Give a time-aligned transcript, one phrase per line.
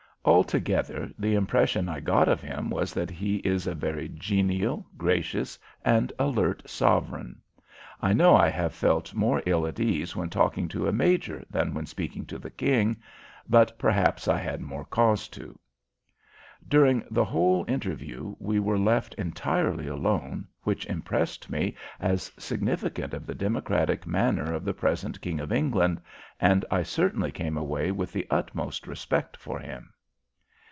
[0.23, 5.57] Altogether the impression I got of him was that he is a very genial, gracious,
[5.83, 7.41] and alert sovereign.
[8.03, 11.73] I know I have felt more ill at ease when talking to a major than
[11.73, 12.97] when speaking to the King
[13.49, 15.57] but perhaps I had more cause to.
[16.67, 23.25] During the whole interview we were left entirely alone, which impressed me as significant of
[23.25, 25.99] the democratic manner of the present King of England,
[26.39, 29.91] and I certainly came away with the utmost respect for him.